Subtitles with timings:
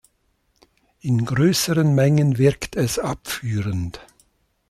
[1.01, 3.99] In größeren Mengen wirkt es abführend.